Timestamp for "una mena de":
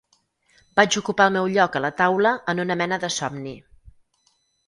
2.65-3.13